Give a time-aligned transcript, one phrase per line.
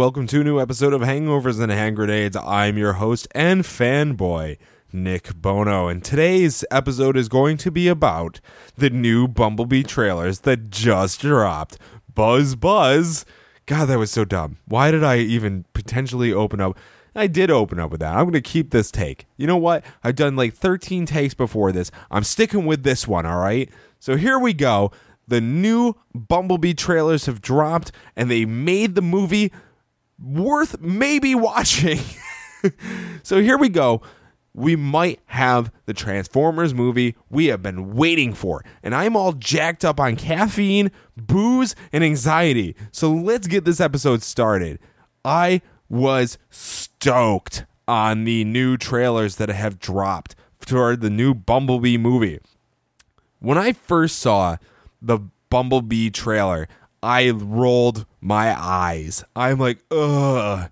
[0.00, 2.34] welcome to a new episode of Hangovers and Hand Grenades.
[2.34, 4.56] I'm your host and fanboy,
[4.94, 8.40] Nick Bono, and today's episode is going to be about
[8.76, 11.76] the new Bumblebee trailers that just dropped.
[12.14, 13.26] Buzz Buzz.
[13.66, 14.56] God, that was so dumb.
[14.64, 16.78] Why did I even potentially open up?
[17.14, 18.14] I did open up with that.
[18.14, 19.26] I'm going to keep this take.
[19.36, 19.84] You know what?
[20.02, 21.90] I've done like 13 takes before this.
[22.10, 23.68] I'm sticking with this one, all right?
[23.98, 24.92] So here we go
[25.28, 29.52] the new Bumblebee trailers have dropped and they made the movie
[30.22, 32.00] worth maybe watching.
[33.22, 34.02] so here we go.
[34.52, 38.64] We might have the Transformers movie we have been waiting for.
[38.82, 42.74] And I'm all jacked up on caffeine, booze, and anxiety.
[42.90, 44.80] So let's get this episode started.
[45.24, 52.40] I was stoked on the new trailers that have dropped for the new Bumblebee movie.
[53.38, 54.56] When I first saw
[55.00, 56.68] the Bumblebee trailer,
[57.02, 59.24] I rolled my eyes.
[59.34, 60.70] I'm like, ugh,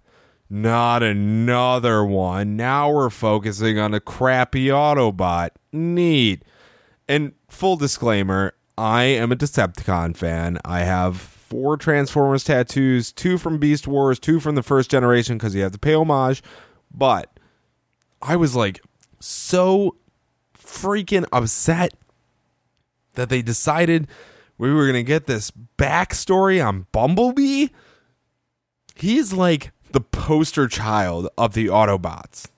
[0.51, 2.57] not another one.
[2.57, 5.51] Now we're focusing on a crappy Autobot.
[5.73, 6.43] Neat.
[7.09, 10.59] And full disclaimer, I am a Decepticon fan.
[10.65, 15.55] I have four Transformers tattoos, two from Beast Wars, two from the first generation because
[15.55, 16.43] you have to pay homage.
[16.93, 17.39] But
[18.21, 18.83] I was like
[19.21, 19.97] so
[20.57, 21.95] freaking upset
[23.15, 24.07] that they decided
[24.59, 27.69] we were going to get this backstory on Bumblebee.
[28.95, 32.49] He's like the poster child of the Autobots.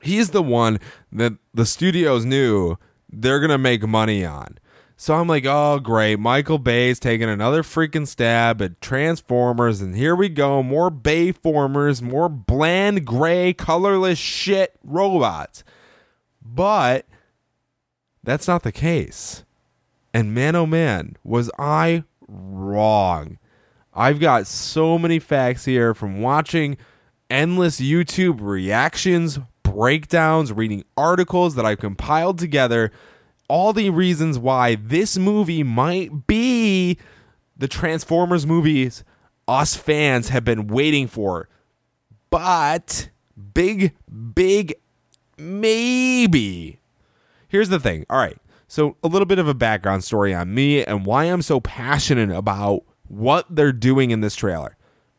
[0.00, 0.78] He's the one
[1.10, 2.76] that the studios knew
[3.10, 4.58] they're going to make money on.
[5.00, 6.18] So I'm like, oh, great.
[6.18, 10.60] Michael Bay's taking another freaking stab at Transformers, and here we go.
[10.60, 15.62] More Bayformers, more bland, gray, colorless shit robots.
[16.42, 17.06] But
[18.24, 19.44] that's not the case.
[20.12, 23.38] And man, oh man, was I wrong.
[23.94, 26.76] I've got so many facts here from watching
[27.30, 32.92] endless YouTube reactions, breakdowns, reading articles that I've compiled together.
[33.48, 36.98] All the reasons why this movie might be
[37.56, 39.04] the Transformers movies
[39.48, 41.48] us fans have been waiting for.
[42.30, 43.08] But
[43.54, 43.94] big,
[44.34, 44.74] big
[45.38, 46.80] maybe.
[47.48, 48.04] Here's the thing.
[48.10, 48.36] All right.
[48.68, 52.30] So, a little bit of a background story on me and why I'm so passionate
[52.30, 54.76] about what they're doing in this trailer.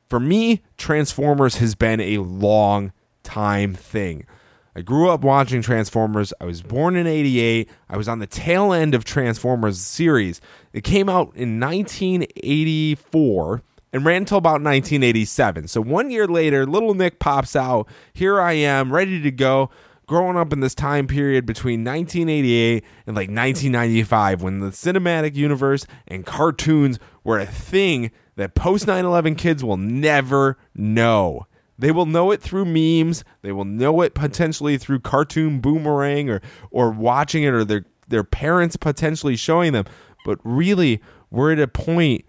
[0.07, 2.93] For me, Transformers has been a long
[3.23, 4.27] time thing.
[4.75, 6.31] I grew up watching Transformers.
[6.39, 7.67] I was born in 88.
[7.89, 10.39] I was on the tail end of Transformers series.
[10.71, 15.67] It came out in 1984 and ran until about 1987.
[15.67, 17.87] So one year later, little Nick pops out.
[18.13, 19.71] Here I am, ready to go
[20.09, 25.85] growing up in this time period between 1988 and like 1995 when the cinematic universe
[26.07, 31.45] and cartoons were a thing that post 9/11 kids will never know.
[31.77, 36.41] They will know it through memes, they will know it potentially through cartoon boomerang or
[36.71, 39.85] or watching it or their their parents potentially showing them.
[40.25, 42.25] But really, we're at a point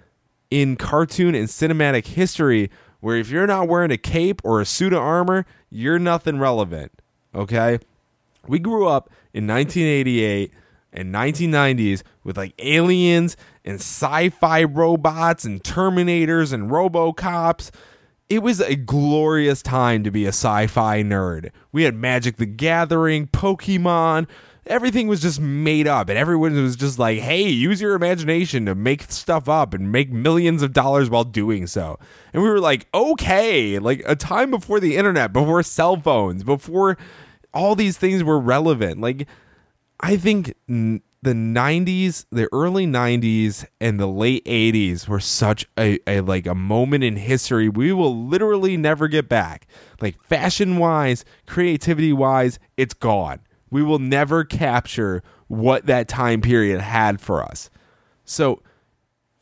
[0.51, 2.71] in cartoon and cinematic history
[3.01, 7.00] where if you're not wearing a cape or a suit of armor, you're nothing relevant.
[7.35, 7.79] Okay.
[8.47, 10.53] We grew up in 1988
[10.93, 17.71] and 1990s with like aliens and sci fi robots and Terminators and Robocops.
[18.29, 21.51] It was a glorious time to be a sci fi nerd.
[21.73, 24.29] We had Magic the Gathering, Pokemon.
[24.67, 28.75] Everything was just made up, and everyone was just like, hey, use your imagination to
[28.75, 31.99] make stuff up and make millions of dollars while doing so.
[32.33, 36.99] And we were like, okay, like a time before the internet, before cell phones, before
[37.55, 39.01] all these things were relevant.
[39.01, 39.27] Like,
[39.99, 45.99] I think n- the 90s, the early 90s and the late 80s were such a,
[46.07, 49.67] a like a moment in history we will literally never get back.
[50.01, 53.41] Like fashion wise, creativity wise, it's gone.
[53.71, 57.71] We will never capture what that time period had for us.
[58.25, 58.63] So,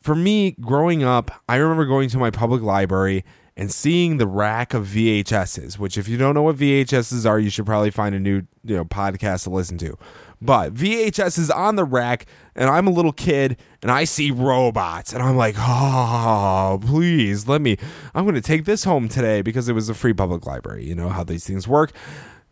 [0.01, 3.25] for me, growing up, I remember going to my public library
[3.59, 7.49] and seeing the rack of VHSs, which if you don't know what VHSs are, you
[7.49, 9.97] should probably find a new you know podcast to listen to.
[10.41, 15.11] But VHS is on the rack, and I'm a little kid, and I see robots,
[15.11, 17.77] and I'm like, oh, please let me.
[18.15, 20.85] I'm going to take this home today because it was a free public library.
[20.85, 21.91] You know how these things work.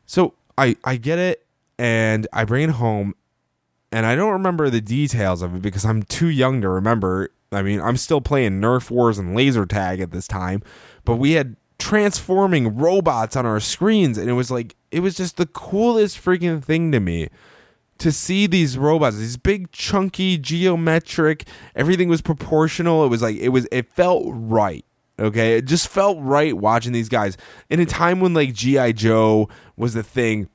[0.06, 1.47] So I I get it,
[1.78, 3.14] and I bring it home,
[3.92, 7.30] and I don't remember the details of it because I'm too young to remember.
[7.52, 10.62] I mean, I'm still playing Nerf Wars and laser tag at this time,
[11.06, 15.38] but we had transforming robots on our screens and it was like it was just
[15.38, 17.30] the coolest freaking thing to me
[18.00, 23.06] to see these robots these big chunky geometric everything was proportional.
[23.06, 24.84] It was like it was it felt right
[25.20, 25.58] okay?
[25.58, 27.38] It just felt right watching these guys.
[27.70, 30.50] In a time when like gi joe was the thing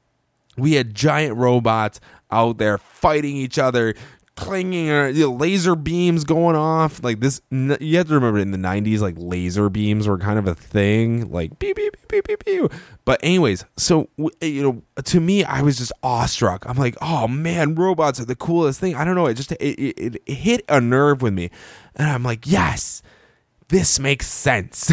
[0.57, 2.01] we had giant robots
[2.31, 3.95] out there fighting each other
[4.35, 7.03] clinging or you know, laser beams going off.
[7.05, 10.47] Like this you have to remember in the 90s like laser beams were kind of
[10.47, 11.31] a thing.
[11.31, 12.73] Like beep beep beep beep beep,
[13.05, 16.65] but anyways so w- eh, you know to me i was just awestruck.
[16.67, 18.95] I'm like oh man robots are the coolest thing.
[18.95, 19.27] I don't know.
[19.27, 21.51] It just it, it, it hit a nerve with me.
[21.97, 23.03] And i'm like yes
[23.69, 24.93] this makes sense.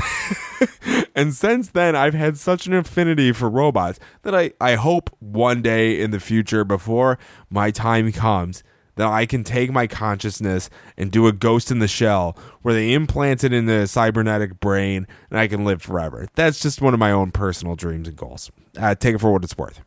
[1.19, 5.61] and since then, I've had such an affinity for robots that I, I hope one
[5.61, 7.19] day in the future, before
[7.49, 8.63] my time comes,
[8.95, 12.93] that I can take my consciousness and do a ghost in the shell where they
[12.93, 16.25] implant it in the cybernetic brain and I can live forever.
[16.35, 18.49] That's just one of my own personal dreams and goals.
[18.77, 19.81] Uh, take it for what it's worth.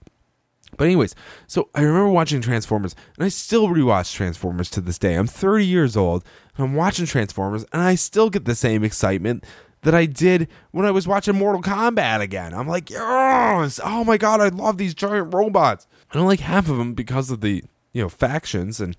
[0.77, 1.15] But anyways,
[1.47, 5.15] so I remember watching Transformers, and I still rewatch Transformers to this day.
[5.15, 6.25] I'm 30 years old,
[6.57, 9.45] and I'm watching Transformers, and I still get the same excitement
[9.83, 12.55] that I did when I was watching Mortal Kombat again.
[12.55, 13.81] I'm like, yes!
[13.85, 15.87] Oh my god, I love these giant robots.
[16.11, 18.97] I don't like half of them because of the you know factions, and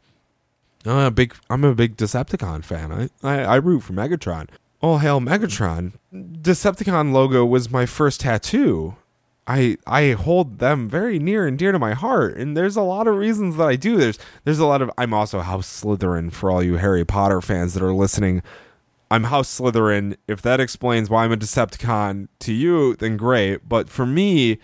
[0.85, 2.91] I'm a big I'm a big Decepticon fan.
[2.91, 4.49] I I, I root for Megatron.
[4.81, 5.93] Oh hell, Megatron.
[6.13, 8.95] Decepticon logo was my first tattoo.
[9.47, 13.07] I I hold them very near and dear to my heart, and there's a lot
[13.07, 13.97] of reasons that I do.
[13.97, 17.73] There's there's a lot of I'm also House Slytherin for all you Harry Potter fans
[17.73, 18.41] that are listening.
[19.13, 20.17] I'm House Slytherin.
[20.27, 23.69] If that explains why I'm a Decepticon to you, then great.
[23.69, 24.57] But for me,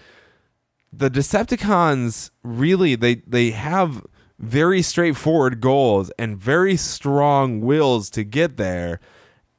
[0.92, 4.04] the Decepticons really they they have
[4.40, 9.00] very straightforward goals and very strong wills to get there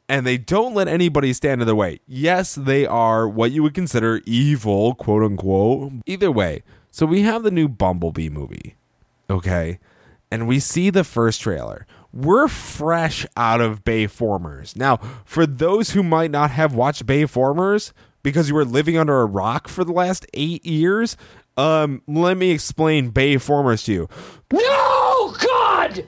[0.08, 2.00] and they don't let anybody stand in their way.
[2.08, 5.92] Yes, they are what you would consider evil, quote unquote.
[6.04, 8.74] Either way, so we have the new Bumblebee movie,
[9.30, 9.78] okay?
[10.32, 11.86] And we see the first trailer.
[12.12, 14.76] We're fresh out of Bayformers.
[14.76, 17.92] Now, for those who might not have watched Bayformers
[18.22, 21.16] because you were living under a rock for the last eight years,
[21.56, 24.08] um, let me explain Bayformers to you.
[24.52, 26.04] No, God!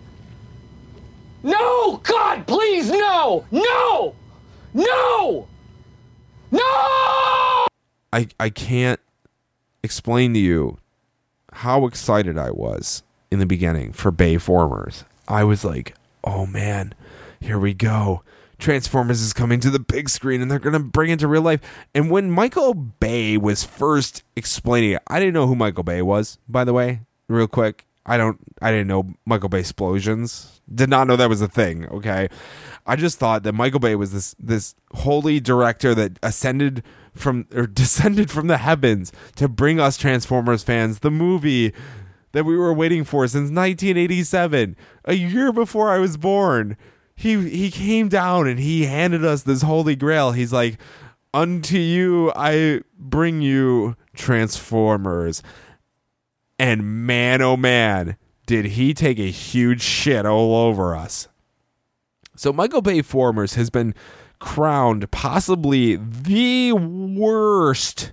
[1.42, 3.44] No, God, please, no!
[3.50, 4.14] No!
[4.74, 5.48] No!
[6.50, 6.60] No!
[8.12, 9.00] I I can't
[9.82, 10.78] explain to you
[11.52, 15.04] how excited I was in the beginning for Bayformers.
[15.32, 16.94] I was like, "Oh man,
[17.40, 18.22] here we go.
[18.58, 21.40] Transformers is coming to the big screen and they're going to bring it to real
[21.40, 21.60] life."
[21.94, 26.38] And when Michael Bay was first explaining it, I didn't know who Michael Bay was,
[26.48, 27.86] by the way, real quick.
[28.04, 30.60] I don't I didn't know Michael Bay explosions.
[30.72, 32.28] Did not know that was a thing, okay?
[32.86, 36.82] I just thought that Michael Bay was this this holy director that ascended
[37.14, 41.72] from or descended from the heavens to bring us Transformers fans the movie
[42.32, 46.76] that we were waiting for since 1987, a year before I was born.
[47.14, 50.32] He he came down and he handed us this holy grail.
[50.32, 50.78] He's like,
[51.32, 55.42] "Unto you I bring you Transformers."
[56.58, 61.28] And man, oh man, did he take a huge shit all over us.
[62.36, 63.94] So Michael Bay Formers has been
[64.38, 68.12] crowned possibly the worst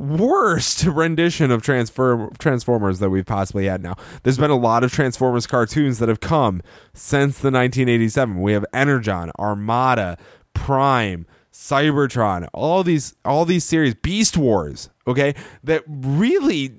[0.00, 3.94] worst rendition of Transform- Transformers that we've possibly had now.
[4.22, 6.62] There's been a lot of Transformers cartoons that have come
[6.94, 8.40] since the 1987.
[8.40, 10.16] We have Energon, Armada,
[10.54, 16.72] Prime, Cybertron, all these all these series, Beast Wars, okay, that really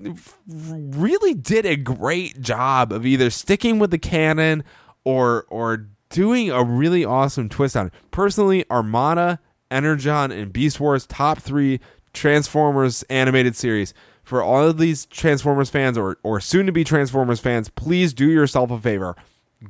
[0.46, 4.64] really did a great job of either sticking with the canon
[5.04, 7.92] or or doing a really awesome twist on it.
[8.10, 11.78] Personally, Armada, Energon, and Beast Wars top 3
[12.12, 13.94] Transformers animated series.
[14.22, 18.30] For all of these Transformers fans or or soon to be Transformers fans, please do
[18.30, 19.16] yourself a favor.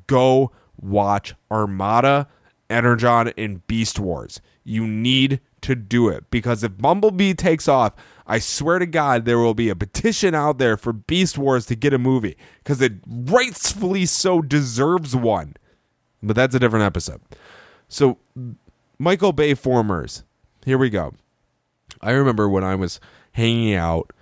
[0.06, 2.28] Go watch Armada,
[2.68, 4.40] Energon, and Beast Wars.
[4.64, 7.94] You need to do it because if Bumblebee takes off,
[8.26, 11.74] I swear to God, there will be a petition out there for Beast Wars to
[11.74, 15.54] get a movie because it rightfully so deserves one.
[16.22, 17.20] But that's a different episode.
[17.88, 18.18] So,
[18.98, 20.24] Michael Bay Formers,
[20.64, 21.14] here we go.
[22.00, 23.00] I remember when I was
[23.32, 24.12] hanging out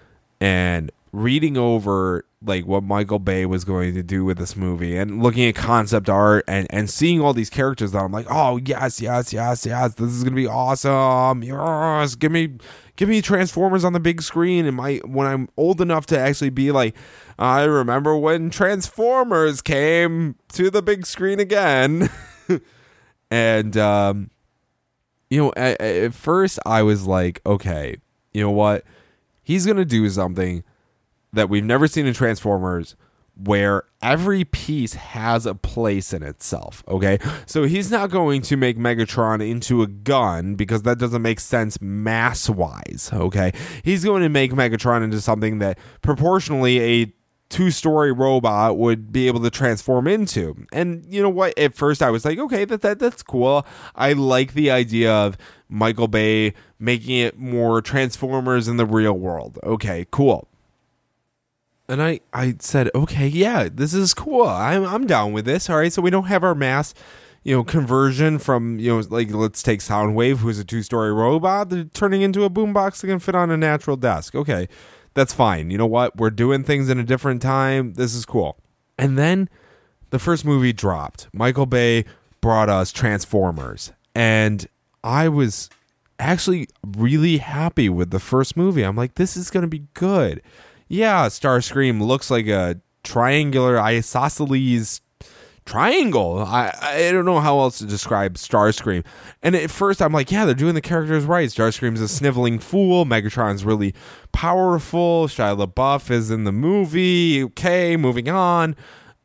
[0.40, 5.22] and reading over like what Michael Bay was going to do with this movie and
[5.22, 9.00] looking at concept art and and seeing all these characters that I'm like, "Oh, yes,
[9.00, 9.94] yes, yes, yes.
[9.94, 11.42] This is going to be awesome.
[11.42, 12.56] Yes, give me
[12.96, 16.50] give me Transformers on the big screen and my when I'm old enough to actually
[16.50, 16.96] be like,
[17.38, 22.08] I remember when Transformers came to the big screen again."
[23.30, 24.30] and um
[25.30, 27.96] you know, at, at first I was like, okay,
[28.32, 28.84] you know what?
[29.42, 30.64] He's going to do something
[31.32, 32.96] that we've never seen in Transformers
[33.36, 37.18] where every piece has a place in itself, okay?
[37.46, 41.80] So he's not going to make Megatron into a gun because that doesn't make sense
[41.80, 43.52] mass wise, okay?
[43.82, 47.12] He's going to make Megatron into something that proportionally a
[47.50, 50.56] two story robot would be able to transform into.
[50.72, 51.58] And you know what?
[51.58, 53.66] At first, I was like, okay, that, that that's cool.
[53.94, 55.36] I like the idea of
[55.68, 59.58] Michael Bay making it more Transformers in the real world.
[59.62, 60.48] Okay, cool.
[61.88, 64.46] And I, I said, okay, yeah, this is cool.
[64.46, 65.68] I'm, I'm down with this.
[65.68, 66.94] All right, so we don't have our mass,
[67.42, 71.72] you know, conversion from, you know, like let's take Soundwave, who's a two story robot,
[71.94, 74.36] turning into a boombox that can fit on a natural desk.
[74.36, 74.68] Okay,
[75.14, 75.70] that's fine.
[75.70, 76.16] You know what?
[76.16, 77.94] We're doing things in a different time.
[77.94, 78.56] This is cool.
[78.98, 79.48] And then
[80.10, 81.28] the first movie dropped.
[81.32, 82.04] Michael Bay
[82.40, 83.92] brought us Transformers.
[84.14, 84.66] And
[85.02, 85.70] I was
[86.18, 88.82] actually really happy with the first movie.
[88.82, 90.42] I'm like, this is going to be good.
[90.88, 95.00] Yeah, Starscream looks like a triangular isosceles
[95.70, 96.40] triangle.
[96.40, 99.04] I I don't know how else to describe Starscream.
[99.42, 101.48] And at first I'm like, yeah, they're doing the characters right.
[101.48, 103.04] Starscream's a sniveling fool.
[103.04, 103.94] Megatron's really
[104.32, 105.28] powerful.
[105.28, 107.44] Shia LaBeouf is in the movie.
[107.44, 108.74] Okay, moving on.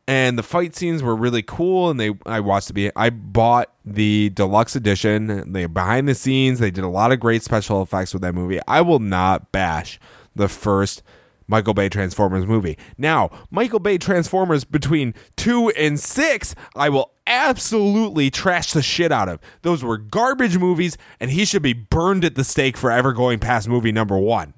[0.08, 1.90] And the fight scenes were really cool.
[1.90, 5.52] And they, I watched the, I bought the deluxe edition.
[5.52, 6.60] They behind the scenes.
[6.60, 8.60] They did a lot of great special effects with that movie.
[8.68, 10.00] I will not bash
[10.36, 11.02] the first
[11.48, 12.78] Michael Bay Transformers movie.
[12.98, 19.30] Now, Michael Bay Transformers between 2 and 6, I will absolutely trash the shit out
[19.30, 19.40] of.
[19.62, 23.40] Those were garbage movies, and he should be burned at the stake for ever going
[23.40, 24.54] past movie number 1.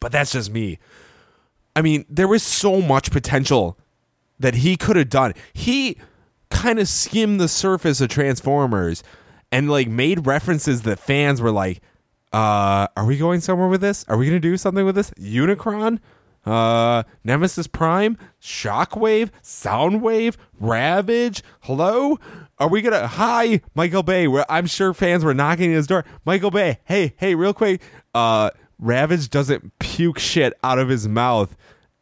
[0.00, 0.78] But that's just me.
[1.76, 3.78] I mean, there was so much potential
[4.38, 5.34] that he could have done.
[5.52, 5.98] He
[6.50, 9.02] kind of skimmed the surface of Transformers
[9.52, 11.80] and like made references that fans were like,
[12.32, 14.04] uh, are we going somewhere with this?
[14.08, 15.10] Are we going to do something with this?
[15.12, 15.98] Unicron?
[16.46, 21.42] Uh Nemesis Prime, Shockwave, Soundwave, Ravage.
[21.60, 22.18] Hello?
[22.58, 24.26] Are we gonna hi Michael Bay?
[24.48, 26.04] I'm sure fans were knocking at his door.
[26.24, 27.82] Michael Bay, hey, hey, real quick.
[28.14, 31.54] Uh Ravage doesn't puke shit out of his mouth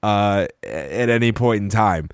[0.03, 2.09] uh at any point in time.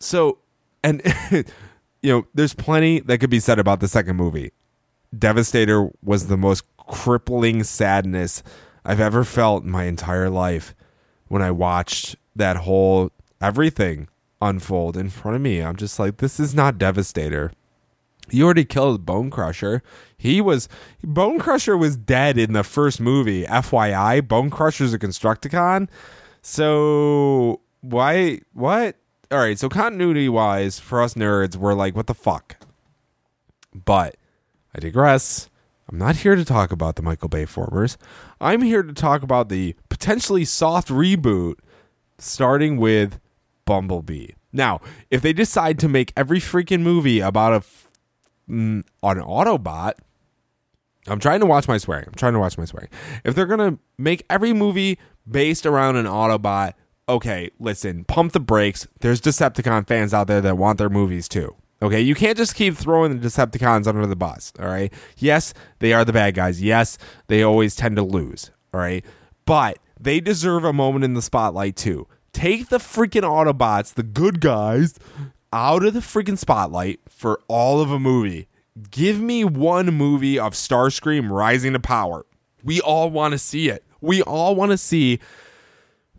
[0.00, 0.38] So
[0.84, 4.52] and you know, there's plenty that could be said about the second movie.
[5.18, 8.42] Devastator was the most crippling sadness
[8.84, 10.74] I've ever felt in my entire life
[11.32, 13.10] when I watched that whole
[13.40, 14.06] everything
[14.42, 15.60] unfold in front of me.
[15.60, 17.52] I'm just like, this is not Devastator.
[18.28, 19.82] You already killed Bone Crusher.
[20.14, 20.68] He was
[21.02, 23.46] Bone Crusher was dead in the first movie.
[23.46, 25.88] FYI, Bone Crusher's a Constructicon.
[26.42, 28.96] So why what?
[29.30, 32.56] All right, so continuity wise, for us nerds, we're like, what the fuck?
[33.74, 34.16] But
[34.74, 35.48] I digress.
[35.90, 37.98] I'm not here to talk about the Michael Bay formers.
[38.40, 41.54] I'm here to talk about the potentially soft reboot
[42.18, 43.20] starting with
[43.64, 44.28] Bumblebee.
[44.52, 47.90] Now, if they decide to make every freaking movie about a f-
[48.48, 49.94] mm, an Autobot,
[51.08, 52.04] I'm trying to watch my swearing.
[52.06, 52.90] I'm trying to watch my swearing.
[53.24, 54.98] If they're going to make every movie
[55.28, 56.74] based around an Autobot,
[57.08, 58.86] okay, listen, pump the brakes.
[59.00, 61.56] There's Decepticon fans out there that want their movies too.
[61.82, 64.52] Okay, you can't just keep throwing the Decepticons under the bus.
[64.60, 64.92] All right.
[65.18, 66.62] Yes, they are the bad guys.
[66.62, 66.96] Yes,
[67.26, 68.52] they always tend to lose.
[68.72, 69.04] All right.
[69.44, 72.06] But they deserve a moment in the spotlight too.
[72.32, 74.94] Take the freaking Autobots, the good guys,
[75.52, 78.48] out of the freaking spotlight for all of a movie.
[78.90, 82.24] Give me one movie of Starscream rising to power.
[82.62, 83.84] We all want to see it.
[84.00, 85.18] We all want to see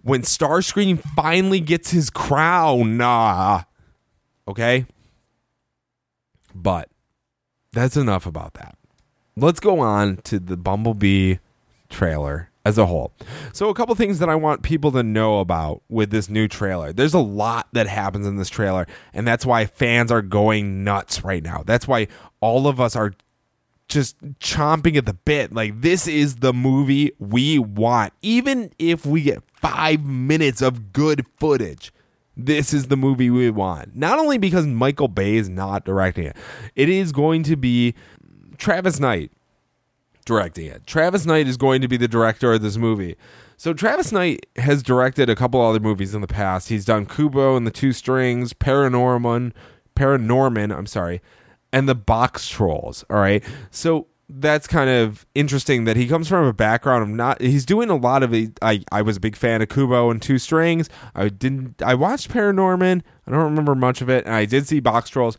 [0.02, 2.98] when Starscream finally gets his crown.
[2.98, 3.64] Nah.
[4.48, 4.86] Okay?
[6.54, 6.90] But
[7.72, 8.78] that's enough about that.
[9.36, 11.38] Let's go on to the Bumblebee
[11.90, 13.12] trailer as a whole.
[13.52, 16.94] So, a couple things that I want people to know about with this new trailer.
[16.94, 21.24] There's a lot that happens in this trailer, and that's why fans are going nuts
[21.24, 21.64] right now.
[21.66, 22.08] That's why
[22.42, 23.14] all of us are
[23.88, 25.54] just chomping at the bit.
[25.54, 28.14] Like, this is the movie we want.
[28.22, 31.92] Even if we get five minutes of good footage,
[32.36, 33.96] this is the movie we want.
[33.96, 36.36] Not only because Michael Bay is not directing it,
[36.76, 37.94] it is going to be
[38.58, 39.32] Travis Knight
[40.26, 40.88] directing it.
[40.88, 43.16] Travis Knight is going to be the director of this movie.
[43.58, 46.70] So Travis Knight has directed a couple other movies in the past.
[46.70, 49.54] He's done Kubo and the Two Strings, Paranorman,
[49.96, 51.22] Paranorman, I'm sorry,
[51.72, 53.06] and the Box Trolls.
[53.10, 53.44] All right.
[53.70, 57.90] So that's kind of interesting that he comes from a background of not he's doing
[57.90, 60.90] a lot of I, I was a big fan of Kubo and Two Strings.
[61.14, 63.02] I didn't I watched Paranorman.
[63.28, 65.38] I don't remember much of it, and I did see Box Trolls.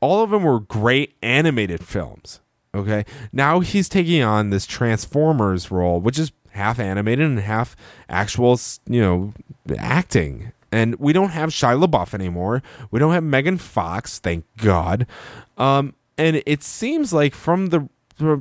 [0.00, 2.40] All of them were great animated films.
[2.74, 3.04] Okay.
[3.32, 7.76] Now he's taking on this Transformers role, which is half animated and half
[8.08, 9.32] actual, you know,
[9.76, 10.52] acting.
[10.72, 12.62] And we don't have Shia LaBeouf anymore.
[12.90, 15.06] We don't have Megan Fox, thank God.
[15.58, 17.88] Um, and it seems like from the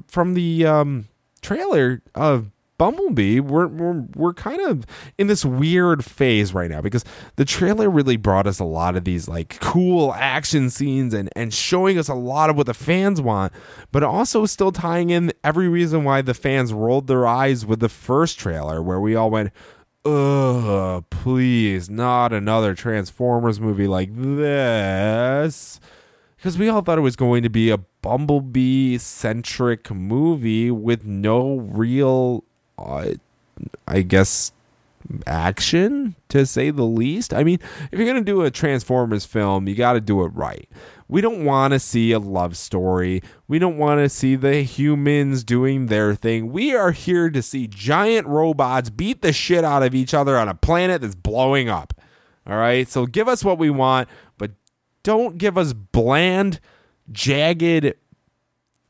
[0.07, 1.07] from the um,
[1.41, 4.85] trailer of Bumblebee, we're, we're we're kind of
[5.17, 7.03] in this weird phase right now because
[7.35, 11.53] the trailer really brought us a lot of these like cool action scenes and and
[11.53, 13.51] showing us a lot of what the fans want,
[13.91, 17.89] but also still tying in every reason why the fans rolled their eyes with the
[17.89, 19.51] first trailer where we all went,
[20.05, 25.81] "Ugh, please, not another Transformers movie like this."
[26.37, 31.57] Because we all thought it was going to be a Bumblebee centric movie with no
[31.57, 32.43] real,
[32.77, 33.11] uh,
[33.87, 34.51] I guess,
[35.25, 37.33] action to say the least.
[37.33, 37.59] I mean,
[37.91, 40.67] if you're going to do a Transformers film, you got to do it right.
[41.07, 43.23] We don't want to see a love story.
[43.47, 46.51] We don't want to see the humans doing their thing.
[46.51, 50.47] We are here to see giant robots beat the shit out of each other on
[50.47, 51.93] a planet that's blowing up.
[52.45, 52.87] All right.
[52.87, 54.51] So give us what we want, but
[55.01, 56.59] don't give us bland,
[57.11, 57.93] jagged,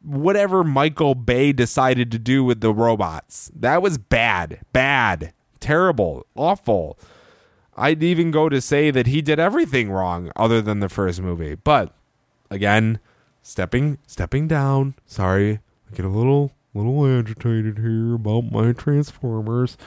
[0.02, 3.52] whatever Michael Bay decided to do with the robots.
[3.56, 6.98] That was bad, bad, terrible, awful.
[7.76, 11.56] I'd even go to say that he did everything wrong other than the first movie.
[11.56, 11.94] But
[12.50, 13.00] again,
[13.42, 14.96] stepping stepping down.
[15.06, 15.60] Sorry,
[15.92, 19.78] I get a little little agitated here about my Transformers.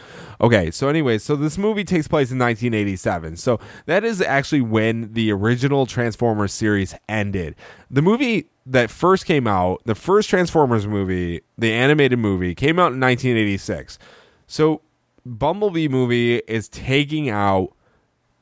[0.40, 3.36] Okay, so anyway, so this movie takes place in 1987.
[3.36, 7.56] So that is actually when the original Transformers series ended.
[7.90, 12.92] The movie that first came out, the first Transformers movie, the animated movie, came out
[12.92, 13.98] in 1986.
[14.46, 14.82] So
[15.26, 17.74] Bumblebee movie is taking out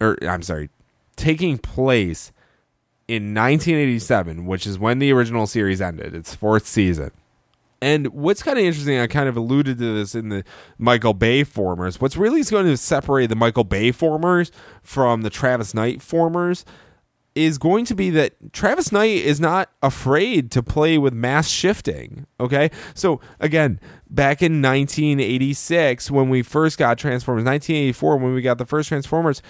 [0.00, 0.70] or I'm sorry,
[1.16, 2.32] taking place
[3.06, 7.10] in 1987, which is when the original series ended, its fourth season.
[7.82, 10.44] And what's kind of interesting, I kind of alluded to this in the
[10.78, 12.00] Michael Bay formers.
[12.00, 16.64] What's really going to separate the Michael Bay formers from the Travis Knight formers
[17.34, 22.26] is going to be that Travis Knight is not afraid to play with mass shifting.
[22.38, 22.70] Okay.
[22.94, 28.66] So, again, back in 1986, when we first got Transformers, 1984, when we got the
[28.66, 29.42] first Transformers,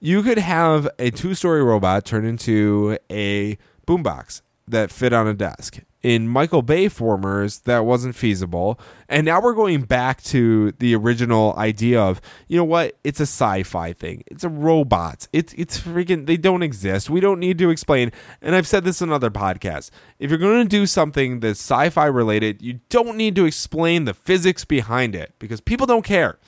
[0.00, 5.34] you could have a two story robot turn into a boombox that fit on a
[5.34, 5.80] desk.
[6.00, 8.78] In Michael Bay formers, that wasn't feasible.
[9.08, 12.96] And now we're going back to the original idea of, you know what?
[13.02, 14.22] It's a sci-fi thing.
[14.28, 15.26] It's a robot.
[15.32, 17.10] It's it's freaking they don't exist.
[17.10, 18.12] We don't need to explain.
[18.40, 19.90] And I've said this in other podcasts.
[20.20, 24.14] If you're going to do something that's sci-fi related, you don't need to explain the
[24.14, 26.38] physics behind it because people don't care.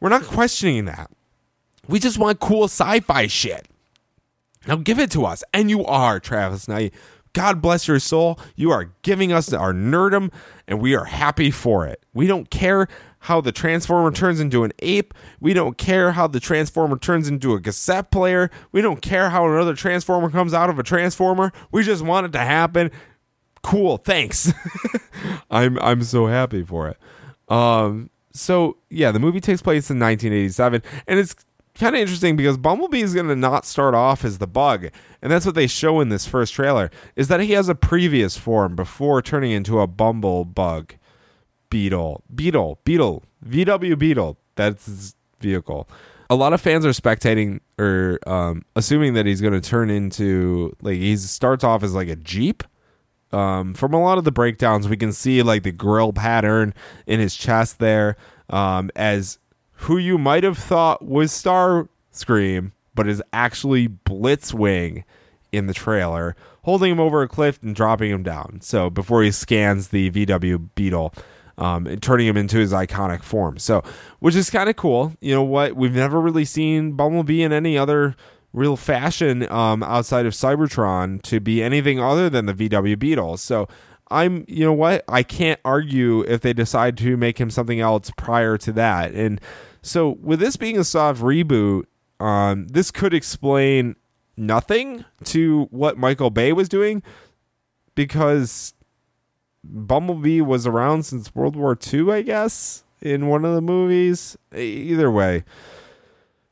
[0.00, 1.12] We're not questioning that.
[1.86, 3.68] We just want cool sci-fi shit.
[4.66, 5.44] Now give it to us.
[5.54, 6.92] And you are, Travis Knight.
[7.32, 8.38] God bless your soul.
[8.56, 10.32] You are giving us our nerdum,
[10.66, 12.04] and we are happy for it.
[12.12, 12.88] We don't care
[13.20, 15.14] how the Transformer turns into an ape.
[15.40, 18.50] We don't care how the Transformer turns into a cassette player.
[18.72, 21.52] We don't care how another Transformer comes out of a Transformer.
[21.70, 22.90] We just want it to happen.
[23.62, 24.52] Cool, thanks.
[25.50, 26.96] I'm I'm so happy for it.
[27.48, 31.34] Um, so yeah, the movie takes place in 1987, and it's
[31.80, 34.88] kind of interesting because Bumblebee is going to not start off as the bug,
[35.22, 36.90] and that's what they show in this first trailer.
[37.16, 40.94] Is that he has a previous form before turning into a Bumble Bug
[41.70, 44.38] Beetle, Beetle, Beetle, VW Beetle.
[44.56, 45.88] That's his vehicle.
[46.28, 50.76] A lot of fans are spectating or um, assuming that he's going to turn into
[50.82, 52.62] like he starts off as like a Jeep.
[53.32, 56.74] Um, from a lot of the breakdowns, we can see like the grill pattern
[57.06, 58.16] in his chest there.
[58.48, 59.38] Um, as
[59.80, 65.04] who you might have thought was Starscream, but is actually Blitzwing
[65.52, 68.60] in the trailer, holding him over a cliff and dropping him down.
[68.60, 71.14] So before he scans the VW Beetle,
[71.56, 73.58] um, and turning him into his iconic form.
[73.58, 73.82] So,
[74.18, 75.12] which is kind of cool.
[75.20, 75.76] You know what?
[75.76, 78.16] We've never really seen Bumblebee in any other
[78.54, 83.36] real fashion um, outside of Cybertron to be anything other than the VW Beetle.
[83.38, 83.68] So.
[84.12, 85.04] I'm, you know what?
[85.06, 89.12] I can't argue if they decide to make him something else prior to that.
[89.12, 89.40] And
[89.82, 91.84] so, with this being a soft reboot,
[92.18, 93.96] um, this could explain
[94.36, 97.02] nothing to what Michael Bay was doing
[97.94, 98.74] because
[99.64, 104.36] Bumblebee was around since World War II, I guess, in one of the movies.
[104.54, 105.44] Either way,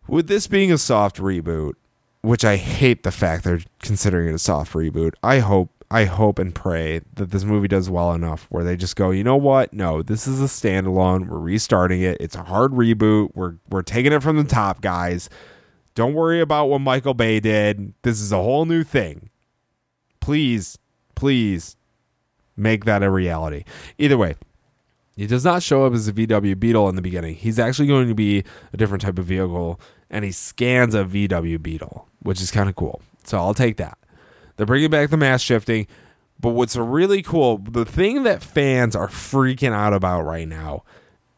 [0.07, 1.75] with this being a soft reboot,
[2.23, 6.39] which I hate the fact they're considering it a soft reboot, I hope I hope
[6.39, 9.73] and pray that this movie does well enough where they just go, you know what?
[9.73, 11.29] No, this is a standalone.
[11.29, 12.19] We're restarting it.
[12.21, 13.31] It's a hard reboot.
[13.35, 15.31] We're we're taking it from the top, guys.
[15.95, 17.95] Don't worry about what Michael Bay did.
[18.03, 19.31] This is a whole new thing.
[20.21, 20.79] Please,
[21.15, 21.77] please
[22.57, 23.65] make that a reality.
[23.97, 24.35] Either way,
[25.17, 27.35] he does not show up as a VW Beetle in the beginning.
[27.35, 31.61] He's actually going to be a different type of vehicle, and he scans a VW
[31.61, 33.01] Beetle, which is kind of cool.
[33.25, 33.98] So I'll take that.
[34.59, 35.87] They're bringing back the mass shifting,
[36.39, 40.85] but what's really cool, the thing that fans are freaking out about right now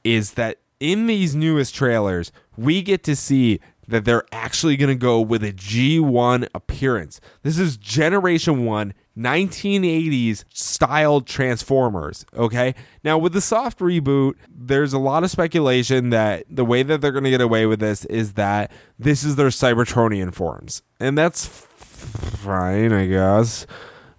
[0.02, 4.94] is that in these newest trailers, we get to see that they're actually going to
[4.94, 7.20] go with a G1 appearance.
[7.42, 12.24] This is Generation 1 1980s styled Transformers.
[12.34, 12.74] Okay.
[13.04, 17.12] Now, with the soft reboot, there's a lot of speculation that the way that they're
[17.12, 20.82] going to get away with this is that this is their Cybertronian forms.
[20.98, 21.66] And that's
[22.00, 23.66] fine, I guess.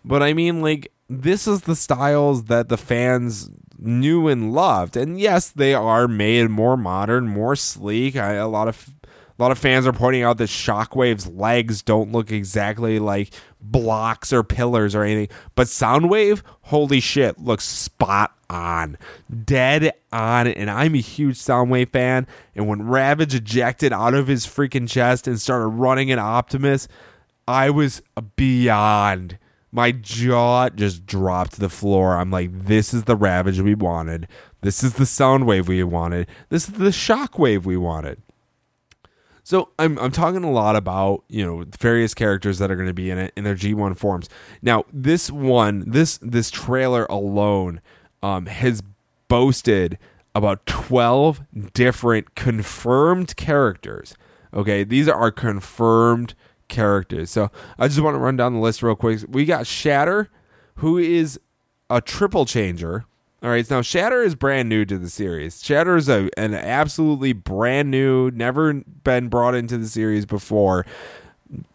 [0.03, 4.95] But I mean, like, this is the styles that the fans knew and loved.
[4.95, 8.15] And yes, they are made more modern, more sleek.
[8.15, 8.91] I, a lot of
[9.37, 14.31] a lot of fans are pointing out that Shockwave's legs don't look exactly like blocks
[14.31, 18.99] or pillars or anything, but Soundwave, holy shit, looks spot on,
[19.43, 20.47] dead on.
[20.47, 22.27] And I'm a huge Soundwave fan.
[22.55, 26.87] And when Ravage ejected out of his freaking chest and started running at Optimus,
[27.51, 28.01] I was
[28.35, 29.37] beyond.
[29.71, 32.15] My jaw just dropped to the floor.
[32.15, 34.27] I'm like, this is the Ravage we wanted.
[34.61, 36.27] This is the sound wave we wanted.
[36.49, 38.21] This is the shock wave we wanted.
[39.43, 42.93] So I'm I'm talking a lot about you know various characters that are going to
[42.93, 44.29] be in it in their G1 forms.
[44.61, 47.81] Now this one this this trailer alone
[48.21, 48.83] um, has
[49.27, 49.97] boasted
[50.35, 51.41] about 12
[51.73, 54.15] different confirmed characters.
[54.53, 56.35] Okay, these are confirmed
[56.71, 57.29] characters.
[57.29, 59.19] So I just want to run down the list real quick.
[59.29, 60.29] We got Shatter,
[60.77, 61.39] who is
[61.91, 63.05] a triple changer.
[63.43, 65.63] All right, now Shatter is brand new to the series.
[65.63, 70.85] Shatter is a, an absolutely brand new, never been brought into the series before,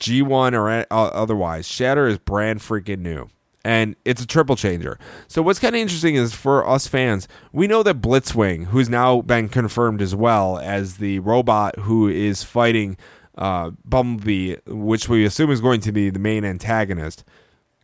[0.01, 1.67] G1 or otherwise.
[1.67, 3.29] Shatter is brand freaking new.
[3.65, 4.97] And it's a triple changer.
[5.27, 9.23] So what's kind of interesting is for us fans, we know that Blitzwing, who's now
[9.23, 12.97] been confirmed as well as the robot who is fighting
[13.37, 17.25] uh, Bumblebee, which we assume is going to be the main antagonist,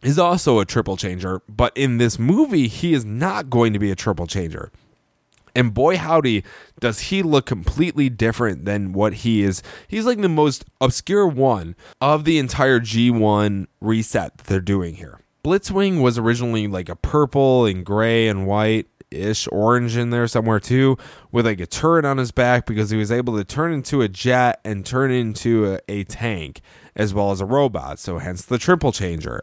[0.02, 3.90] is also a triple changer, but in this movie, he is not going to be
[3.90, 4.72] a triple changer.
[5.54, 6.44] And boy, howdy,
[6.80, 9.62] does he look completely different than what he is.
[9.86, 15.20] He's like the most obscure one of the entire G1 reset that they're doing here.
[15.44, 20.60] Blitzwing was originally like a purple and gray and white ish orange in there somewhere
[20.60, 20.96] too,
[21.30, 24.08] with like a turret on his back because he was able to turn into a
[24.08, 26.60] jet and turn into a, a tank
[26.96, 27.98] as well as a robot.
[27.98, 29.40] So, hence the triple changer.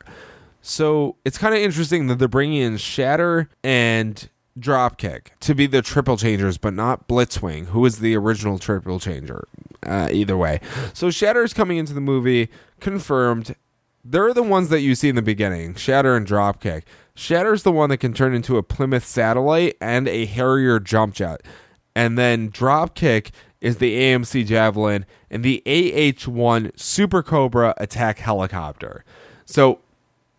[0.61, 4.29] So it's kind of interesting that they're bringing in Shatter and
[4.59, 9.47] Dropkick to be the triple changers, but not Blitzwing, who is the original triple changer.
[9.85, 10.59] Uh, either way,
[10.93, 12.49] so Shatter is coming into the movie
[12.81, 13.55] confirmed.
[14.03, 16.83] They're the ones that you see in the beginning, Shatter and Dropkick.
[17.19, 21.41] Shatter's the one that can turn into a Plymouth satellite and a Harrier jump jet,
[21.93, 29.03] and then Dropkick is the AMC Javelin and the AH-1 Super Cobra attack helicopter.
[29.43, 29.79] So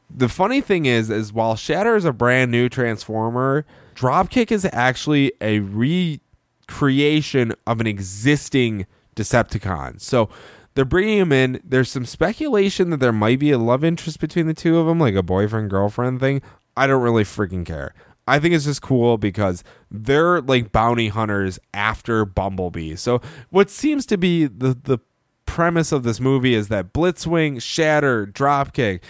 [0.09, 5.35] the funny thing is, is while Shatter is a brand new Transformer, Dropkick is actually
[5.43, 10.01] a recreation of an existing Decepticon.
[10.01, 10.31] So
[10.75, 11.61] they're bringing him in.
[11.63, 14.99] There's some speculation that there might be a love interest between the two of them,
[14.99, 16.41] like a boyfriend girlfriend thing.
[16.77, 17.95] I don't really freaking care.
[18.27, 22.95] I think it's just cool because they're like bounty hunters after Bumblebee.
[22.97, 24.99] So what seems to be the the
[25.47, 29.01] premise of this movie is that Blitzwing, Shatter, Dropkick,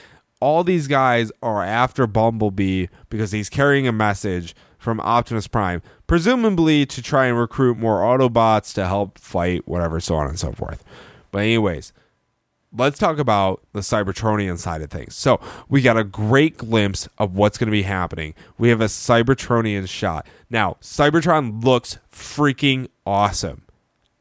[0.40, 6.86] all these guys are after Bumblebee because he's carrying a message from Optimus Prime, presumably
[6.86, 10.82] to try and recruit more Autobots to help fight whatever, so on and so forth.
[11.30, 11.92] But anyways,
[12.76, 15.14] let's talk about the Cybertronian side of things.
[15.14, 18.34] So we got a great glimpse of what's going to be happening.
[18.58, 20.26] We have a Cybertronian shot.
[20.48, 23.62] Now, Cybertron looks freaking awesome.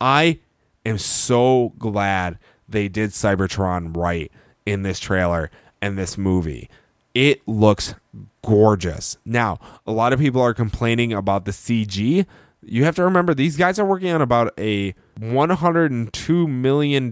[0.02, 0.40] I
[0.86, 4.32] am so glad they did Cybertron right
[4.66, 6.70] in this trailer and this movie.
[7.14, 7.96] It looks
[8.44, 9.18] gorgeous.
[9.26, 12.26] Now, a lot of people are complaining about the CG.
[12.62, 17.12] You have to remember these guys are working on about a $102 million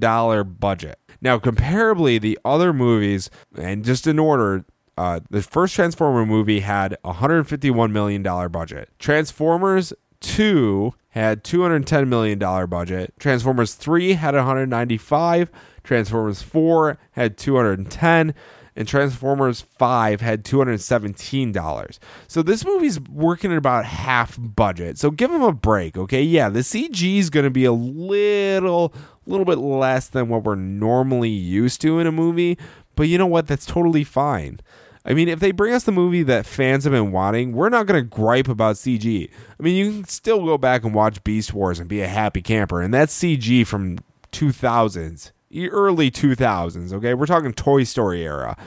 [0.59, 0.99] budget.
[1.21, 4.65] Now, comparably, the other movies, and just in order,
[4.97, 8.89] uh, the first Transformer movie had a $151 million budget.
[8.99, 13.13] Transformers 2 had $210 million budget.
[13.19, 15.51] Transformers 3 had 195.
[15.83, 18.33] Transformers 4 had 210
[18.77, 21.99] and Transformers 5 had $217.
[22.27, 24.99] So this movie's working at about half budget.
[24.99, 26.21] So give them a break, okay?
[26.21, 28.93] Yeah, the CG is going to be a little
[29.29, 32.57] little bit less than what we're normally used to in a movie,
[32.95, 33.47] but you know what?
[33.47, 34.59] That's totally fine.
[35.05, 37.85] I mean, if they bring us the movie that fans have been wanting, we're not
[37.85, 39.29] going to gripe about CG.
[39.57, 42.41] I mean, you can still go back and watch Beast Wars and be a happy
[42.41, 43.99] camper, and that's CG from
[44.33, 47.13] 2000s early 2000s, okay?
[47.13, 48.57] We're talking Toy Story era.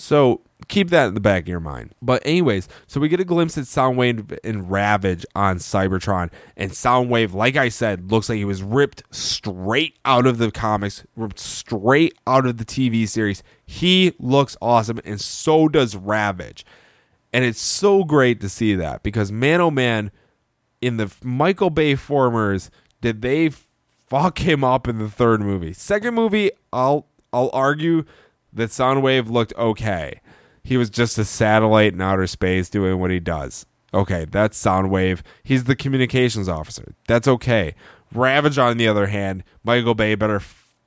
[0.00, 1.92] So keep that in the back of your mind.
[2.00, 7.34] But anyways, so we get a glimpse at Soundwave and Ravage on Cybertron, and Soundwave,
[7.34, 12.14] like I said, looks like he was ripped straight out of the comics, ripped straight
[12.28, 13.42] out of the TV series.
[13.66, 16.64] He looks awesome, and so does Ravage.
[17.32, 20.12] And it's so great to see that because man oh man,
[20.80, 23.50] in the Michael Bay formers, did they
[24.06, 25.72] fuck him up in the third movie.
[25.72, 28.04] Second movie, I'll I'll argue
[28.52, 30.20] that Soundwave looked okay.
[30.62, 33.66] He was just a satellite in outer space doing what he does.
[33.94, 35.22] Okay, that's Soundwave.
[35.42, 36.94] He's the communications officer.
[37.06, 37.74] That's okay.
[38.12, 40.40] Ravage, on the other hand, Michael Bay better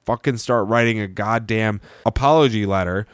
[0.06, 3.08] fucking start writing a goddamn apology letter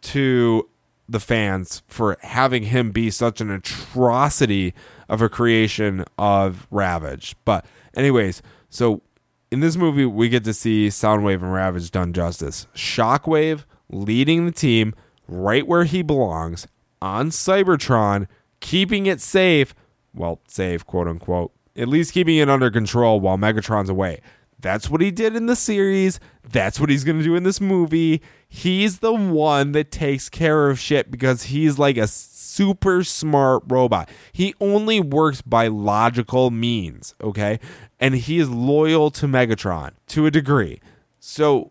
[0.00, 0.68] to
[1.08, 4.74] the fans for having him be such an atrocity
[5.08, 7.34] of a creation of Ravage.
[7.44, 9.02] But, anyways, so
[9.50, 12.66] in this movie, we get to see Soundwave and Ravage done justice.
[12.74, 14.94] Shockwave leading the team
[15.26, 16.66] right where he belongs
[17.00, 18.26] on Cybertron,
[18.60, 19.74] keeping it safe.
[20.14, 21.52] Well, safe, quote unquote.
[21.76, 24.20] At least keeping it under control while Megatron's away.
[24.60, 26.18] That's what he did in the series.
[26.42, 28.20] That's what he's going to do in this movie.
[28.48, 34.08] He's the one that takes care of shit because he's like a super smart robot.
[34.32, 37.60] He only works by logical means, okay?
[38.00, 40.80] And he is loyal to Megatron to a degree.
[41.20, 41.70] So,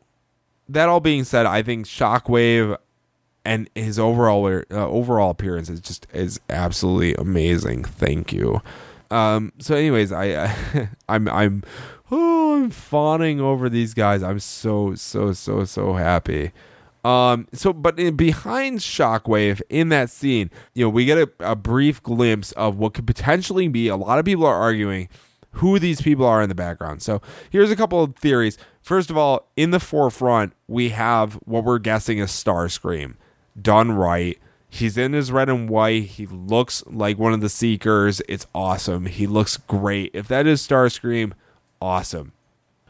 [0.69, 2.77] that all being said, I think Shockwave
[3.45, 7.83] and his overall uh, overall appearance is just is absolutely amazing.
[7.83, 8.61] Thank you.
[9.09, 11.63] Um, so, anyways, I, I I'm I'm
[12.11, 14.21] oh I'm fawning over these guys.
[14.23, 16.51] I'm so so so so happy.
[17.05, 21.55] Um, so, but in, behind Shockwave in that scene, you know, we get a, a
[21.55, 23.87] brief glimpse of what could potentially be.
[23.87, 25.07] A lot of people are arguing
[25.57, 27.01] who these people are in the background.
[27.01, 28.57] So, here's a couple of theories.
[28.81, 33.15] First of all, in the forefront, we have what we're guessing is Starscream
[33.61, 34.37] done right.
[34.69, 36.03] He's in his red and white.
[36.03, 38.21] He looks like one of the Seekers.
[38.27, 39.05] It's awesome.
[39.05, 40.11] He looks great.
[40.13, 41.33] If that is Starscream,
[41.81, 42.33] awesome.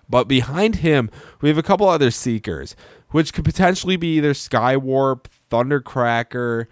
[0.10, 1.10] But behind him,
[1.42, 2.76] we have a couple other Seekers
[3.10, 6.68] which could potentially be either Skywarp, Thundercracker.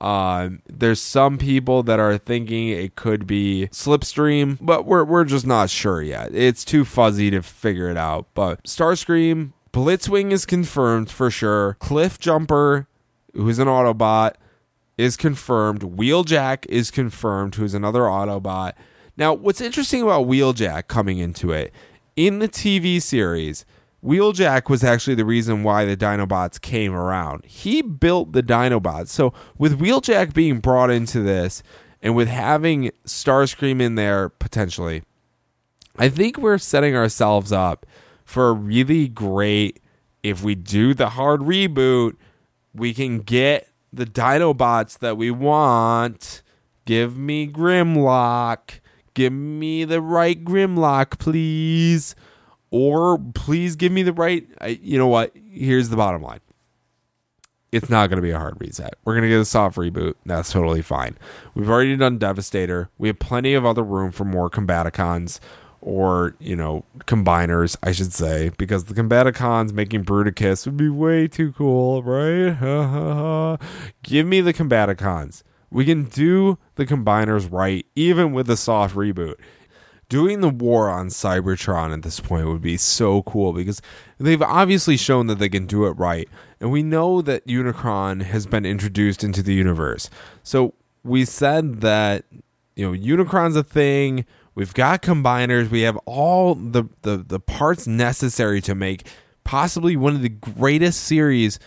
[0.00, 5.46] Um, there's some people that are thinking it could be Slipstream, but we're we're just
[5.46, 6.34] not sure yet.
[6.34, 8.26] It's too fuzzy to figure it out.
[8.34, 11.76] But Starscream, Blitzwing is confirmed for sure.
[11.80, 12.88] Cliff Jumper,
[13.34, 14.34] who's an Autobot,
[14.98, 15.80] is confirmed.
[15.82, 18.72] Wheeljack is confirmed, who's another Autobot.
[19.16, 21.72] Now, what's interesting about Wheeljack coming into it
[22.16, 23.64] in the TV series
[24.04, 27.44] Wheeljack was actually the reason why the Dinobots came around.
[27.44, 29.08] He built the Dinobots.
[29.08, 31.62] So with Wheeljack being brought into this
[32.02, 35.02] and with having Starscream in there potentially,
[35.98, 37.86] I think we're setting ourselves up
[38.24, 39.80] for a really great
[40.22, 42.16] if we do the hard reboot,
[42.74, 46.42] we can get the Dinobots that we want.
[46.84, 48.80] Give me Grimlock.
[49.14, 52.16] Give me the right Grimlock, please
[52.70, 54.46] or please give me the right.
[54.60, 55.32] I, you know what?
[55.34, 56.40] Here's the bottom line.
[57.72, 58.94] It's not going to be a hard reset.
[59.04, 60.14] We're going to get a soft reboot.
[60.24, 61.18] That's totally fine.
[61.54, 62.90] We've already done Devastator.
[62.96, 65.40] We have plenty of other room for more Combaticons
[65.80, 71.28] or, you know, combiners, I should say, because the Combaticons making Bruticus would be way
[71.28, 73.58] too cool, right?
[74.02, 75.42] Give me the Combaticons.
[75.70, 79.36] We can do the combiners right, even with a soft reboot
[80.08, 83.82] doing the war on Cybertron at this point would be so cool because
[84.18, 86.28] they've obviously shown that they can do it right.
[86.60, 90.08] And we know that Unicron has been introduced into the universe.
[90.42, 92.24] So we said that,
[92.76, 94.24] you know, Unicron's a thing.
[94.54, 95.70] We've got combiners.
[95.70, 99.06] We have all the, the, the parts necessary to make
[99.44, 101.58] possibly one of the greatest series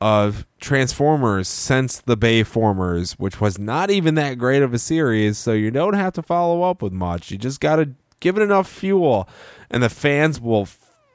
[0.00, 5.52] of Transformers since the Bayformers, which was not even that great of a series, so
[5.52, 7.30] you don't have to follow up with much.
[7.30, 9.28] You just got to give it enough fuel,
[9.70, 10.66] and the fans will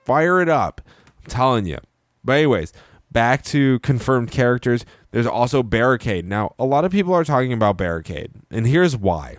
[0.05, 0.81] fire it up.
[1.23, 1.77] I'm telling you.
[2.23, 2.73] But, anyways,
[3.11, 4.85] back to confirmed characters.
[5.11, 6.25] There's also Barricade.
[6.25, 9.37] Now, a lot of people are talking about Barricade, and here's why.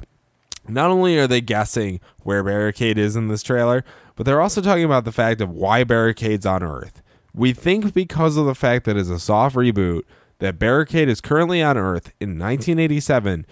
[0.69, 4.85] Not only are they guessing where Barricade is in this trailer, but they're also talking
[4.85, 7.02] about the fact of why Barricade's on Earth.
[7.35, 10.03] We think because of the fact that it's a soft reboot
[10.39, 13.47] that Barricade is currently on Earth in 1987,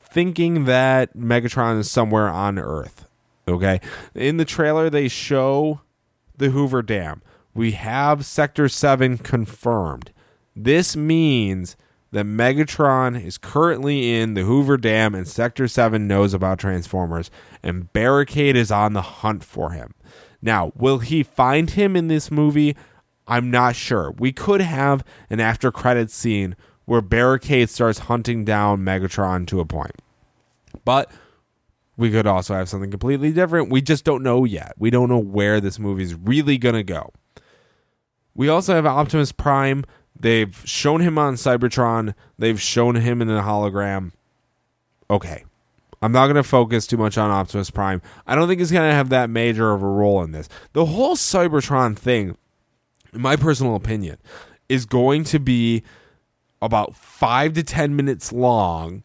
[0.00, 3.06] thinking that Megatron is somewhere on Earth.
[3.48, 3.80] Okay.
[4.14, 5.80] In the trailer, they show
[6.36, 7.22] the Hoover Dam.
[7.54, 10.12] We have Sector 7 confirmed.
[10.54, 11.76] This means
[12.12, 17.30] that Megatron is currently in the Hoover Dam and Sector 7 knows about Transformers,
[17.62, 19.94] and Barricade is on the hunt for him.
[20.42, 22.76] Now, will he find him in this movie?
[23.26, 24.12] I'm not sure.
[24.12, 29.64] We could have an after credits scene where Barricade starts hunting down Megatron to a
[29.64, 29.92] point.
[30.84, 31.10] But
[31.96, 33.70] we could also have something completely different.
[33.70, 34.74] We just don't know yet.
[34.78, 37.12] We don't know where this movie is really going to go.
[38.34, 39.84] We also have Optimus Prime.
[40.18, 44.12] They've shown him on Cybertron, they've shown him in the hologram.
[45.10, 45.44] Okay.
[46.00, 48.02] I'm not going to focus too much on Optimus Prime.
[48.26, 50.48] I don't think he's going to have that major of a role in this.
[50.72, 52.36] The whole Cybertron thing,
[53.12, 54.18] in my personal opinion,
[54.68, 55.82] is going to be
[56.60, 59.02] about five to 10 minutes long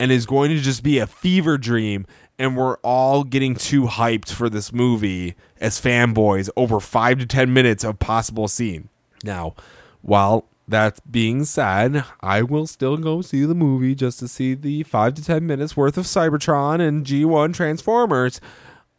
[0.00, 2.06] and is going to just be a fever dream.
[2.38, 7.52] And we're all getting too hyped for this movie as fanboys over five to 10
[7.52, 8.88] minutes of possible scene.
[9.24, 9.54] Now,
[10.02, 14.82] while that being said, I will still go see the movie just to see the
[14.84, 18.40] five to 10 minutes worth of Cybertron and G1 Transformers.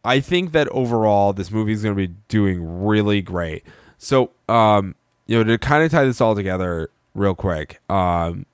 [0.03, 3.63] I think that overall, this movie is going to be doing really great.
[3.99, 4.95] So, um,
[5.27, 8.47] you know, to kind of tie this all together real quick, um,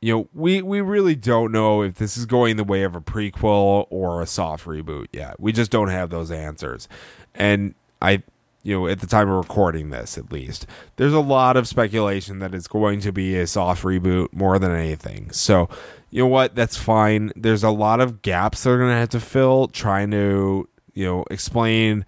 [0.00, 3.00] you know, we we really don't know if this is going the way of a
[3.00, 5.40] prequel or a soft reboot yet.
[5.40, 6.88] We just don't have those answers.
[7.34, 8.22] And I
[8.62, 12.40] you know, at the time of recording this at least, there's a lot of speculation
[12.40, 15.30] that it's going to be a soft reboot more than anything.
[15.32, 15.68] So,
[16.10, 16.54] you know what?
[16.54, 17.32] That's fine.
[17.34, 21.24] There's a lot of gaps they're going to have to fill trying to, you know,
[21.30, 22.04] explain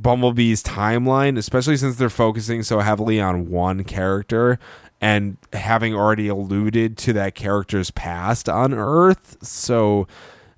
[0.00, 4.58] Bumblebee's timeline, especially since they're focusing so heavily on one character
[5.00, 9.38] and having already alluded to that character's past on Earth.
[9.42, 10.06] So,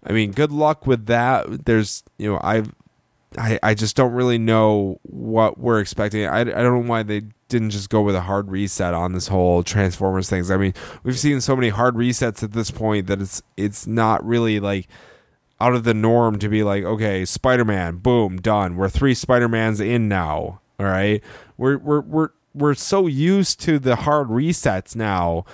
[0.05, 1.65] I mean, good luck with that.
[1.65, 2.73] There's, you know, I've,
[3.39, 6.27] I, I just don't really know what we're expecting.
[6.27, 9.29] I, I don't know why they didn't just go with a hard reset on this
[9.29, 10.51] whole Transformers things.
[10.51, 14.25] I mean, we've seen so many hard resets at this point that it's it's not
[14.25, 14.89] really like
[15.63, 18.75] out of the norm to be like, okay, Spider Man, boom, done.
[18.75, 20.61] We're three Spider Mans in now.
[20.81, 21.23] All right,
[21.57, 25.45] we're we're we're we're so used to the hard resets now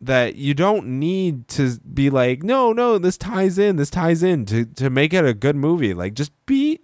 [0.00, 4.44] that you don't need to be like, no, no, this ties in, this ties in
[4.46, 5.94] to to make it a good movie.
[5.94, 6.80] Like, just be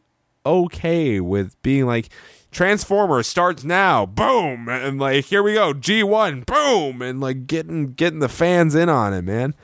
[0.47, 2.09] okay with being like
[2.51, 7.93] Transformers starts now, boom, and like here we go, G one, boom, and like getting
[7.93, 9.55] getting the fans in on it, man.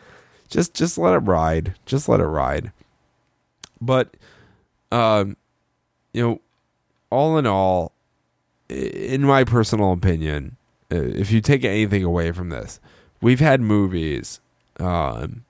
[0.51, 2.73] Just just let it ride, just let it ride.
[3.81, 4.17] But,
[4.93, 5.37] um,
[6.13, 6.41] you know,
[7.11, 7.93] all in all,
[8.69, 10.57] in my personal opinion,
[10.91, 12.81] if you take anything away from this,
[13.21, 14.41] we've had movies,
[14.79, 15.45] um,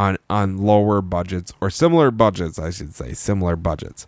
[0.00, 4.06] on on lower budgets or similar budgets, I should say, similar budgets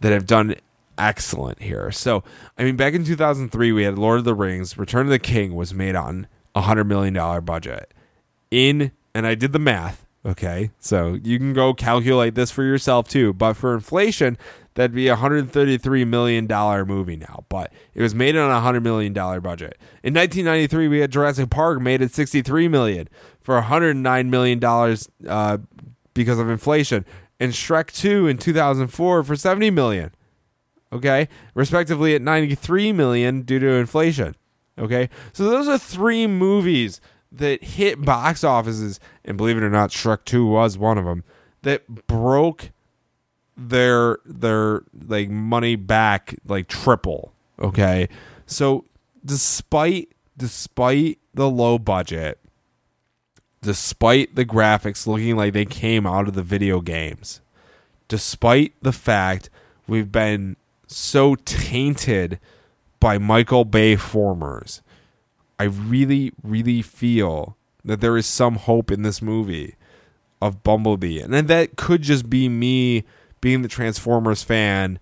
[0.00, 0.56] that have done
[0.98, 1.90] excellent here.
[1.90, 2.22] So,
[2.58, 5.54] I mean, back in 2003, we had Lord of the Rings, Return of the King
[5.54, 7.92] was made on a $100 million budget.
[8.50, 10.70] In, and I did the math, okay?
[10.78, 13.32] So you can go calculate this for yourself too.
[13.32, 14.38] But for inflation,
[14.74, 16.46] that'd be a $133 million
[16.86, 17.44] movie now.
[17.48, 19.78] But it was made on a $100 million budget.
[20.02, 23.08] In 1993, we had Jurassic Park made at 63 million
[23.40, 24.96] for $109 million
[25.28, 25.58] uh,
[26.14, 27.04] because of inflation
[27.42, 30.12] and Shrek 2 in 2004 for 70 million.
[30.92, 31.28] Okay?
[31.54, 34.36] Respectively at 93 million due to inflation.
[34.78, 35.08] Okay?
[35.32, 37.00] So those are three movies
[37.32, 41.24] that hit box offices and believe it or not Shrek 2 was one of them
[41.62, 42.70] that broke
[43.56, 47.32] their their like money back like triple.
[47.58, 48.08] Okay?
[48.46, 48.84] So
[49.24, 52.38] despite despite the low budget
[53.62, 57.40] despite the graphics looking like they came out of the video games,
[58.08, 59.48] despite the fact
[59.86, 60.56] we've been
[60.88, 62.38] so tainted
[63.00, 64.82] by Michael Bay formers,
[65.62, 69.76] I really, really feel that there is some hope in this movie
[70.40, 71.20] of Bumblebee.
[71.20, 73.04] And that could just be me
[73.40, 74.98] being the Transformers fan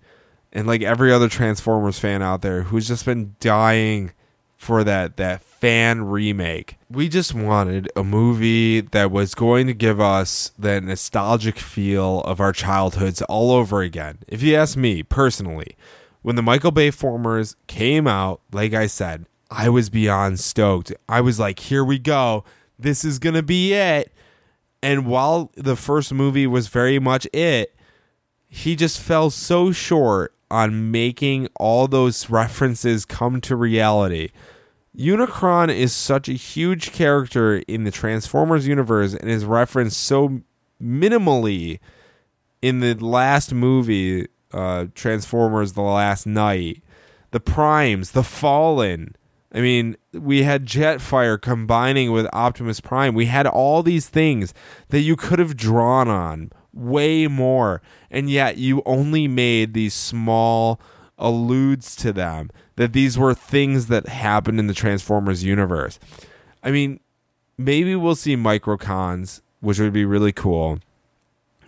[0.53, 4.11] and like every other Transformers fan out there who's just been dying
[4.55, 6.77] for that that fan remake.
[6.91, 12.39] We just wanted a movie that was going to give us that nostalgic feel of
[12.39, 14.19] our childhoods all over again.
[14.27, 15.75] If you ask me personally,
[16.21, 20.93] when the Michael Bay formers came out, like I said, I was beyond stoked.
[21.09, 22.45] I was like, here we go.
[22.79, 24.13] This is going to be it.
[24.81, 27.75] And while the first movie was very much it,
[28.47, 34.29] he just fell so short on making all those references come to reality.
[34.97, 40.41] Unicron is such a huge character in the Transformers universe and is referenced so
[40.81, 41.79] minimally
[42.61, 46.83] in the last movie, uh, Transformers The Last Knight.
[47.31, 49.15] The Primes, the Fallen.
[49.53, 53.13] I mean, we had Jetfire combining with Optimus Prime.
[53.13, 54.53] We had all these things
[54.89, 57.81] that you could have drawn on way more.
[58.09, 60.79] And yet you only made these small
[61.17, 65.99] alludes to them that these were things that happened in the Transformers universe.
[66.63, 66.99] I mean,
[67.57, 70.79] maybe we'll see microcons, which would be really cool.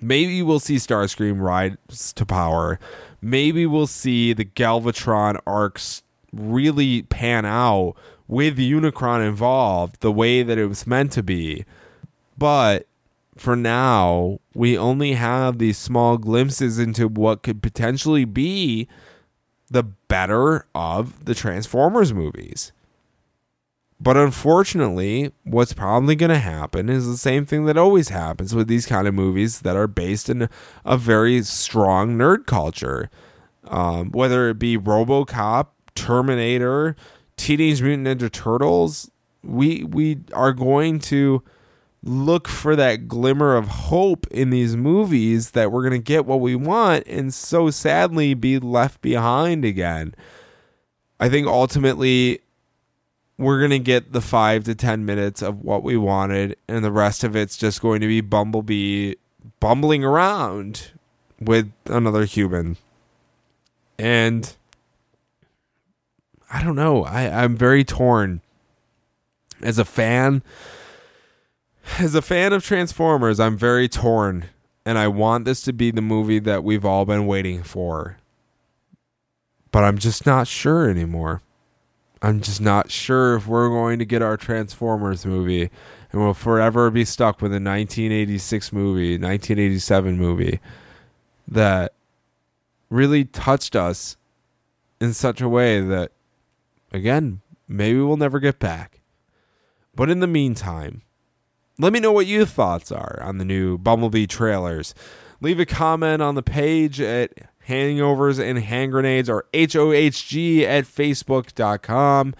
[0.01, 2.79] Maybe we'll see Starscream rise to power.
[3.21, 6.02] Maybe we'll see the Galvatron arcs
[6.33, 7.95] really pan out
[8.27, 11.65] with Unicron involved the way that it was meant to be.
[12.37, 12.87] But
[13.35, 18.87] for now, we only have these small glimpses into what could potentially be
[19.69, 22.71] the better of the Transformers movies.
[23.99, 28.67] But unfortunately, what's probably going to happen is the same thing that always happens with
[28.67, 30.49] these kind of movies that are based in
[30.83, 33.09] a very strong nerd culture.
[33.65, 36.95] Um, whether it be Robocop, Terminator,
[37.37, 39.09] Teenage Mutant Ninja Turtles,
[39.43, 41.43] we we are going to
[42.03, 46.41] look for that glimmer of hope in these movies that we're going to get what
[46.41, 50.13] we want and so sadly be left behind again.
[51.19, 52.41] I think ultimately
[53.37, 56.91] we're going to get the 5 to 10 minutes of what we wanted and the
[56.91, 59.15] rest of it's just going to be Bumblebee
[59.61, 60.91] bumbling around
[61.39, 62.75] with another human.
[63.97, 64.53] And
[66.53, 67.03] I don't know.
[67.03, 68.41] I, I'm very torn.
[69.63, 70.43] As a fan,
[71.97, 74.45] as a fan of Transformers, I'm very torn,
[74.85, 78.17] and I want this to be the movie that we've all been waiting for.
[79.71, 81.41] But I'm just not sure anymore.
[82.21, 85.71] I'm just not sure if we're going to get our Transformers movie,
[86.11, 90.59] and we'll forever be stuck with a 1986 movie, 1987 movie
[91.47, 91.93] that
[92.91, 94.17] really touched us
[95.01, 96.11] in such a way that,
[96.93, 99.01] again, maybe we'll never get back.
[99.95, 101.01] But in the meantime,
[101.79, 104.93] let me know what your thoughts are on the new Bumblebee trailers.
[105.41, 107.31] Leave a comment on the page at
[107.67, 112.35] Hangovers and Hand Grenades or HOHG at Facebook.com.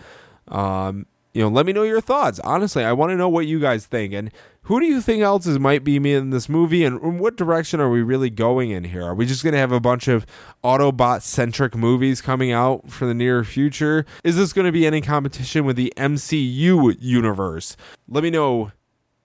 [0.47, 2.39] Um, you know, let me know your thoughts.
[2.39, 4.13] Honestly, I want to know what you guys think.
[4.13, 4.31] And
[4.63, 6.83] who do you think else is might be me in this movie?
[6.83, 9.03] And what direction are we really going in here?
[9.03, 10.25] Are we just going to have a bunch of
[10.63, 14.05] Autobot centric movies coming out for the near future?
[14.23, 17.75] Is this going to be any competition with the MCU universe?
[18.07, 18.71] Let me know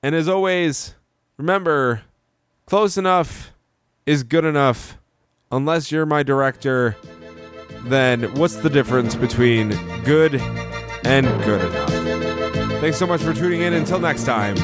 [0.03, 0.95] and as always,
[1.37, 2.03] remember
[2.67, 3.53] close enough
[4.07, 4.97] is good enough.
[5.51, 6.95] Unless you're my director,
[7.85, 9.71] then what's the difference between
[10.05, 10.35] good
[11.05, 12.81] and good enough?
[12.81, 13.73] Thanks so much for tuning in.
[13.73, 14.57] Until next time,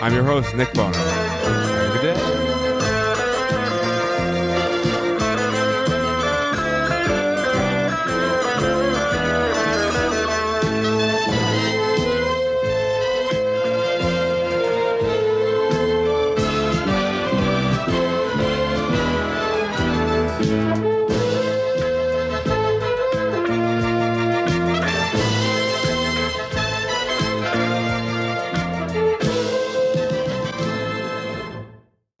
[0.00, 1.23] I'm your host, Nick Bono.